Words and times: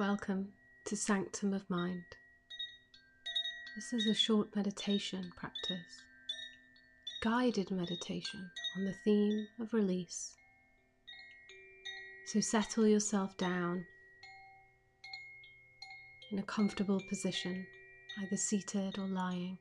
Welcome 0.00 0.54
to 0.86 0.96
Sanctum 0.96 1.52
of 1.52 1.68
Mind. 1.68 2.04
This 3.76 3.92
is 3.92 4.06
a 4.06 4.14
short 4.14 4.56
meditation 4.56 5.30
practice, 5.36 6.00
guided 7.22 7.70
meditation 7.70 8.50
on 8.78 8.86
the 8.86 8.94
theme 9.04 9.46
of 9.60 9.74
release. 9.74 10.32
So 12.24 12.40
settle 12.40 12.86
yourself 12.86 13.36
down 13.36 13.84
in 16.32 16.38
a 16.38 16.44
comfortable 16.44 17.02
position, 17.06 17.66
either 18.22 18.38
seated 18.38 18.98
or 18.98 19.06
lying, 19.06 19.58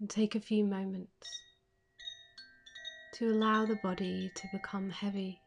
and 0.00 0.08
take 0.08 0.34
a 0.34 0.40
few 0.40 0.64
moments 0.64 1.28
to 3.12 3.30
allow 3.30 3.66
the 3.66 3.78
body 3.82 4.32
to 4.36 4.48
become 4.50 4.88
heavy 4.88 5.38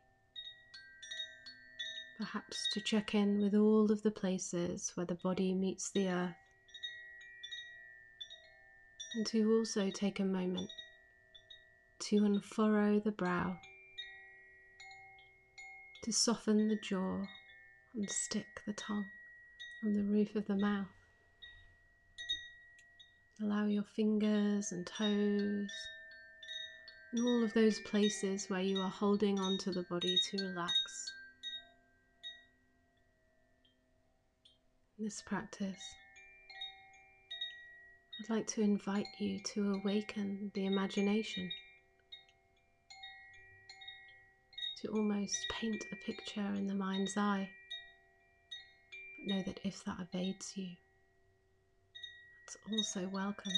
perhaps 2.24 2.70
to 2.72 2.80
check 2.80 3.13
in 3.13 3.41
with 3.41 3.54
all 3.54 3.91
of 3.91 4.02
the 4.02 4.12
places 4.12 4.94
where 4.95 5.05
the 5.05 5.16
body 5.16 5.54
meets 5.54 5.91
the 5.91 6.08
earth, 6.08 6.36
and 9.14 9.26
to 9.26 9.52
also 9.52 9.90
take 9.90 10.22
a 10.22 10.23
moment 10.23 10.70
to 12.00 12.23
unfurrow 12.23 12.98
the 13.02 13.12
brow, 13.12 13.58
to 16.02 16.14
soften 16.14 16.70
the 16.70 16.78
jaw 16.78 17.28
and 17.94 18.09
stick 18.09 18.62
the 18.66 18.73
tongue 18.73 19.05
on 19.84 19.94
the 19.94 20.03
roof 20.03 20.34
of 20.38 20.48
the 20.48 20.55
mouth. 20.55 20.88
Allow 23.42 23.66
your 23.66 23.84
fingers 23.84 24.72
and 24.72 24.88
toes 24.88 25.70
and 27.12 27.28
all 27.28 27.44
of 27.44 27.53
those 27.53 27.81
places 27.81 28.50
where 28.50 28.62
you 28.62 28.80
are 28.80 28.90
holding 28.90 29.42
onto 29.42 29.73
the 29.73 29.84
body 29.84 30.17
to 30.30 30.38
relax. 30.38 31.12
This 35.04 35.22
practice, 35.22 35.96
I'd 38.22 38.34
like 38.34 38.48
to 38.48 38.62
invite 38.62 39.06
you 39.20 39.42
to 39.54 39.73
awaken 39.73 40.50
the 40.54 40.66
imagination, 40.66 41.52
to 44.81 44.88
almost 44.88 45.36
paint 45.52 45.84
a 45.92 45.98
picture 46.06 46.48
in 46.56 46.68
the 46.68 46.74
mind's 46.74 47.18
eye. 47.18 47.50
But 49.20 49.36
know 49.36 49.44
that 49.44 49.59
if 49.66 49.84
that 49.84 49.98
evades 50.00 50.54
you, 50.56 50.70
that's 52.46 52.58
also 52.72 53.09
welcome. 53.09 53.52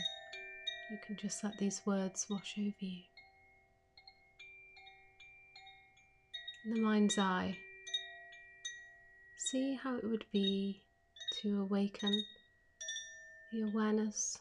You 0.90 0.98
can 1.06 1.16
just 1.16 1.44
let 1.44 1.60
these 1.60 1.80
words 1.86 2.26
wash 2.28 2.56
over 2.58 2.74
you. 2.80 3.04
In 6.66 6.74
the 6.74 6.82
mind's 6.82 7.20
eye, 7.20 7.56
see 9.38 9.76
how 9.76 9.96
it 9.98 10.04
would 10.10 10.26
be 10.34 10.82
to 11.42 11.62
awaken 11.62 12.24
the 13.52 13.62
awareness 13.62 14.38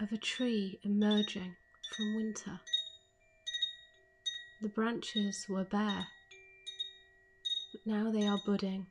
of 0.00 0.12
a 0.12 0.16
tree 0.16 0.78
emerging 0.82 1.54
from 1.96 2.16
winter. 2.16 2.60
The 4.62 4.68
branches 4.68 5.46
were 5.48 5.64
bare, 5.64 6.06
but 7.72 7.86
now 7.86 8.10
they 8.10 8.26
are 8.26 8.40
budding. 8.44 8.86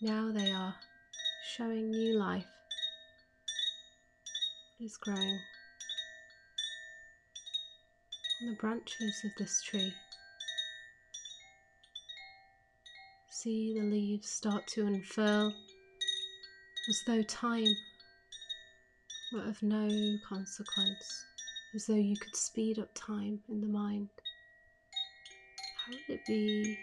Now 0.00 0.32
they 0.32 0.50
are 0.50 0.74
showing 1.56 1.90
new 1.90 2.18
life. 2.18 2.46
Is 4.80 4.96
growing 4.96 5.38
on 8.40 8.48
the 8.48 8.56
branches 8.56 9.22
of 9.24 9.30
this 9.38 9.62
tree. 9.62 9.94
See 13.42 13.74
the 13.76 13.84
leaves 13.84 14.28
start 14.28 14.64
to 14.68 14.86
unfurl 14.86 15.52
as 16.88 17.02
though 17.08 17.22
time 17.22 17.66
were 19.32 19.42
of 19.42 19.60
no 19.64 19.88
consequence, 20.28 21.26
as 21.74 21.86
though 21.86 21.96
you 21.96 22.16
could 22.16 22.36
speed 22.36 22.78
up 22.78 22.88
time 22.94 23.40
in 23.48 23.60
the 23.60 23.66
mind. 23.66 24.08
How 25.84 25.92
would 25.92 26.20
it 26.20 26.24
be 26.24 26.78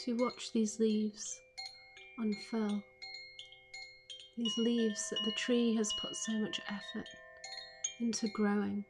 to 0.00 0.18
watch 0.18 0.52
these 0.52 0.78
leaves 0.78 1.40
unfurl? 2.18 2.82
These 4.36 4.58
leaves 4.58 5.08
that 5.08 5.20
the 5.24 5.32
tree 5.32 5.74
has 5.76 5.90
put 6.02 6.14
so 6.14 6.32
much 6.32 6.60
effort 6.68 7.08
into 8.00 8.28
growing. 8.34 8.84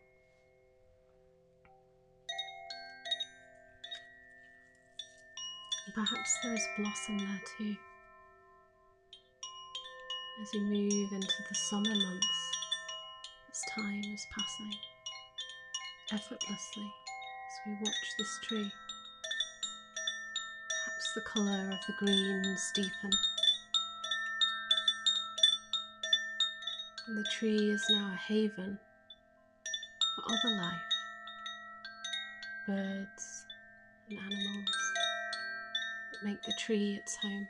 Perhaps 5.96 6.38
there 6.42 6.52
is 6.52 6.68
blossom 6.76 7.16
there 7.16 7.40
too. 7.56 7.74
As 10.42 10.52
you 10.52 10.60
move 10.60 11.10
into 11.10 11.42
the 11.48 11.54
summer 11.54 11.88
months, 11.88 12.26
as 13.50 13.62
time 13.74 14.02
is 14.12 14.26
passing 14.30 14.74
effortlessly 16.12 16.84
as 16.84 17.54
we 17.66 17.72
watch 17.82 18.14
this 18.18 18.38
tree. 18.42 18.70
Perhaps 20.84 21.14
the 21.14 21.22
colour 21.22 21.70
of 21.72 21.78
the 21.86 21.94
greens 21.98 22.72
deepen. 22.74 23.10
And 27.08 27.16
the 27.16 27.28
tree 27.38 27.70
is 27.70 27.82
now 27.88 28.12
a 28.12 28.16
haven 28.16 28.78
for 30.14 30.24
other 30.30 30.56
life, 30.58 30.90
birds 32.66 33.46
and 34.10 34.18
animals 34.18 34.85
make 36.22 36.42
the 36.42 36.52
tree 36.58 36.98
its 37.00 37.16
home. 37.16 37.48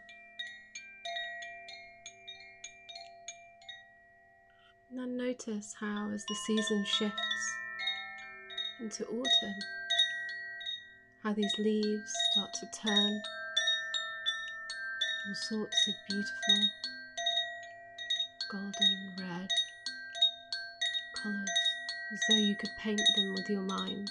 And 4.90 4.98
then 4.98 5.16
notice 5.16 5.74
how, 5.78 6.10
as 6.12 6.24
the 6.24 6.36
season 6.46 6.84
shifts 6.84 7.54
into 8.80 9.04
autumn, 9.04 9.58
how 11.22 11.32
these 11.32 11.54
leaves 11.58 12.12
start 12.32 12.52
to 12.54 12.66
turn 12.82 13.22
all 15.28 15.34
sorts 15.34 15.88
of 15.88 15.94
beautiful 16.08 16.70
golden 18.50 19.12
red 19.18 19.48
colours 21.20 21.50
as 22.12 22.20
though 22.28 22.36
you 22.36 22.54
could 22.54 22.70
paint 22.78 23.00
them 23.16 23.34
with 23.34 23.50
your 23.50 23.62
mind. 23.62 24.08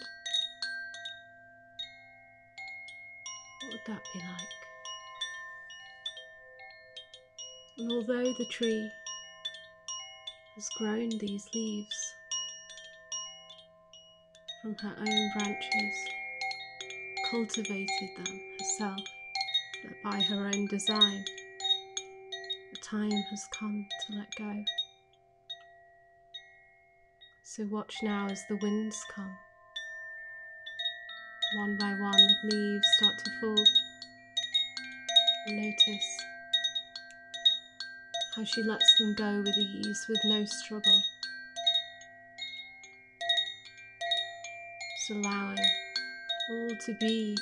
That 3.87 4.01
be 4.13 4.19
like? 4.19 4.55
And 7.77 7.91
although 7.91 8.33
the 8.37 8.45
tree 8.45 8.91
has 10.55 10.69
grown 10.77 11.09
these 11.19 11.47
leaves 11.53 12.15
from 14.61 14.75
her 14.81 14.95
own 14.97 15.31
branches, 15.37 15.95
cultivated 17.29 18.09
them 18.17 18.39
herself, 18.59 18.99
by 20.03 20.21
her 20.21 20.47
own 20.47 20.67
design, 20.67 21.23
the 22.71 22.79
time 22.81 23.11
has 23.29 23.45
come 23.59 23.85
to 24.07 24.17
let 24.17 24.33
go. 24.35 24.63
So 27.43 27.67
watch 27.69 27.97
now 28.01 28.27
as 28.27 28.41
the 28.49 28.57
winds 28.61 28.97
come 29.13 29.35
one 31.55 31.77
by 31.77 31.93
one, 31.93 32.11
the 32.11 32.49
leaves 32.49 32.87
start 32.97 33.17
to 33.17 33.31
fall. 33.39 33.65
Notice 35.47 36.17
how 38.35 38.43
she 38.43 38.63
lets 38.63 38.97
them 38.97 39.15
go 39.15 39.37
with 39.37 39.57
ease, 39.57 40.05
with 40.09 40.19
no 40.25 40.43
struggle. 40.43 41.01
Just 44.97 45.11
allowing 45.11 45.57
all 46.49 46.75
to 46.85 46.93
be 46.99 47.37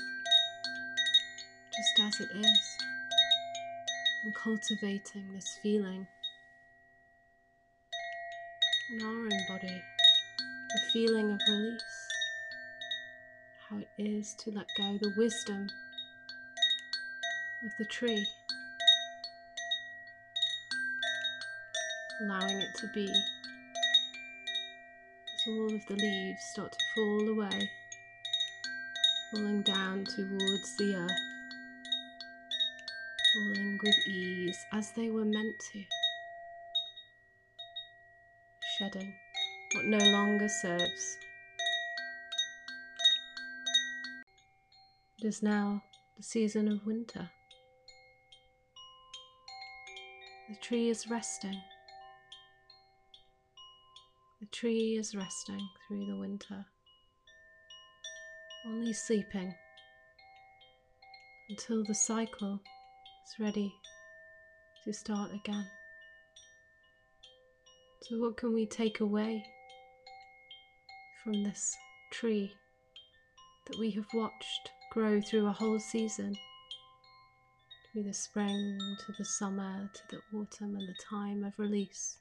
just 1.71 1.99
as 2.01 2.19
it 2.19 2.29
is 2.35 2.77
and 4.23 4.35
cultivating 4.35 5.33
this 5.33 5.57
feeling 5.63 6.05
in 8.91 9.01
our 9.01 9.11
own 9.11 9.29
body, 9.47 9.81
the 10.69 10.81
feeling 10.91 11.31
of 11.31 11.39
release 11.47 12.12
how 13.73 13.79
it 13.79 13.89
is 13.97 14.33
to 14.35 14.51
let 14.51 14.67
go 14.77 14.97
the 15.01 15.13
wisdom 15.17 15.67
of 17.65 17.71
the 17.79 17.85
tree, 17.85 18.25
allowing 22.21 22.57
it 22.57 22.75
to 22.75 22.87
be 22.93 23.07
as 25.33 25.47
all 25.47 25.73
of 25.73 25.85
the 25.87 25.95
leaves 25.95 26.41
start 26.51 26.71
to 26.71 26.77
fall 26.95 27.29
away, 27.29 27.69
falling 29.31 29.63
down 29.63 30.03
towards 30.05 30.77
the 30.77 30.95
earth, 30.95 31.11
falling 33.33 33.79
with 33.83 34.07
ease 34.07 34.65
as 34.73 34.91
they 34.91 35.09
were 35.09 35.25
meant 35.25 35.55
to, 35.71 35.83
shedding 38.77 39.13
what 39.73 39.85
no 39.85 39.97
longer 39.97 40.49
serves. 40.61 41.22
It 45.23 45.27
is 45.27 45.41
now 45.41 45.81
the 46.17 46.23
season 46.23 46.67
of 46.67 46.85
winter. 46.85 47.29
The 50.49 50.55
tree 50.57 50.89
is 50.89 51.09
resting. 51.09 51.61
The 54.41 54.47
tree 54.47 54.97
is 54.97 55.15
resting 55.15 55.65
through 55.87 56.07
the 56.07 56.17
winter, 56.17 56.65
only 58.67 58.91
sleeping 58.91 59.55
until 61.49 61.85
the 61.85 61.95
cycle 61.95 62.59
is 63.25 63.39
ready 63.39 63.73
to 64.83 64.91
start 64.91 65.31
again. 65.33 65.67
So, 68.01 68.17
what 68.17 68.35
can 68.35 68.53
we 68.53 68.65
take 68.65 68.99
away 68.99 69.45
from 71.23 71.45
this 71.45 71.73
tree 72.11 72.51
that 73.67 73.79
we 73.79 73.89
have 73.91 74.07
watched 74.13 74.69
grow 74.93 75.19
through 75.19 75.47
a 75.47 75.51
whole 75.51 75.79
season? 75.79 76.37
Through 77.91 78.03
the 78.03 78.13
spring 78.13 78.77
to 78.99 79.11
the 79.17 79.25
summer 79.25 79.89
to 79.91 80.01
the 80.15 80.37
autumn 80.37 80.75
and 80.75 80.87
the 80.87 80.95
time 81.09 81.43
of 81.43 81.57
release 81.57 82.19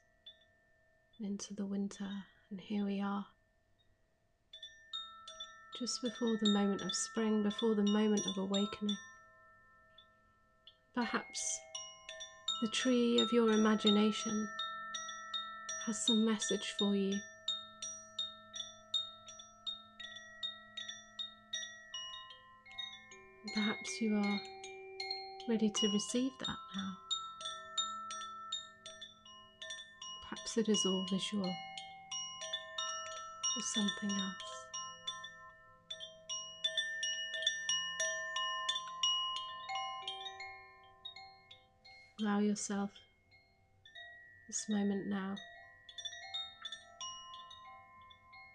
into 1.19 1.53
the 1.53 1.65
winter, 1.65 2.09
and 2.49 2.59
here 2.59 2.83
we 2.83 2.99
are. 2.99 3.27
Just 5.79 6.01
before 6.01 6.35
the 6.41 6.49
moment 6.49 6.81
of 6.81 6.95
spring, 6.95 7.43
before 7.43 7.75
the 7.75 7.83
moment 7.83 8.25
of 8.25 8.39
awakening. 8.39 8.97
Perhaps 10.95 11.59
the 12.63 12.69
tree 12.69 13.19
of 13.19 13.31
your 13.31 13.51
imagination 13.51 14.49
has 15.85 16.03
some 16.07 16.25
message 16.25 16.73
for 16.79 16.95
you. 16.95 17.19
Perhaps 23.53 24.01
you 24.01 24.15
are 24.15 24.39
ready 25.47 25.69
to 25.69 25.87
receive 25.93 26.31
that 26.39 26.57
now. 26.75 26.97
Perhaps 30.27 30.57
it 30.57 30.69
is 30.69 30.83
all 30.87 31.05
visual 31.11 31.45
or 31.45 33.61
something 33.75 34.09
else. 34.09 34.65
Allow 42.19 42.39
yourself 42.39 42.89
this 44.47 44.65
moment 44.67 45.09
now 45.09 45.35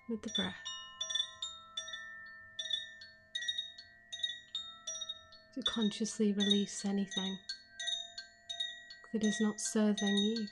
with 0.08 0.22
the 0.22 0.30
breath 0.34 0.67
to 5.58 5.70
consciously 5.70 6.32
release 6.32 6.84
anything 6.84 7.38
that 9.12 9.24
is 9.24 9.40
not 9.40 9.60
serving 9.60 10.16
you. 10.16 10.46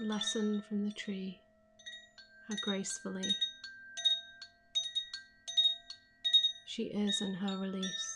Lesson 0.00 0.62
from 0.68 0.84
the 0.84 0.92
tree, 0.92 1.40
how 2.48 2.56
gracefully 2.64 3.30
she 6.66 6.84
is 6.84 7.20
in 7.22 7.34
her 7.34 7.56
release. 7.58 8.11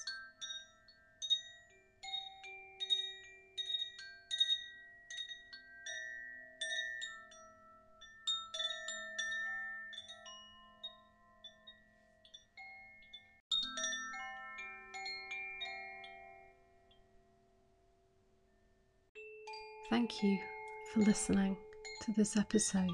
Thank 19.88 20.20
you 20.20 20.38
for 20.92 21.00
listening 21.00 21.56
to 22.02 22.12
this 22.12 22.36
episode 22.36 22.90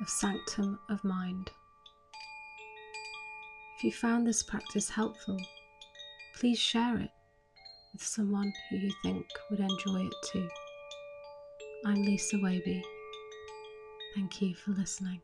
of 0.00 0.08
Sanctum 0.08 0.78
of 0.88 1.02
Mind. 1.02 1.50
If 3.76 3.82
you 3.82 3.90
found 3.90 4.24
this 4.24 4.40
practice 4.44 4.88
helpful, 4.88 5.36
please 6.36 6.60
share 6.60 6.96
it 6.98 7.10
with 7.92 8.04
someone 8.04 8.52
who 8.70 8.76
you 8.76 8.92
think 9.02 9.26
would 9.50 9.58
enjoy 9.58 10.06
it 10.06 10.14
too. 10.30 10.48
I'm 11.84 12.04
Lisa 12.04 12.38
Waby. 12.40 12.84
Thank 14.14 14.40
you 14.40 14.54
for 14.54 14.70
listening. 14.70 15.20